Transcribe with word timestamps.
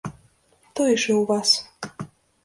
Тое 0.79 0.95
ж 1.03 1.05
і 1.11 1.13
ў 1.19 1.21
вас. 1.31 1.49